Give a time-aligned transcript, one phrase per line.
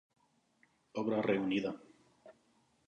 [1.03, 1.71] Obra reunida.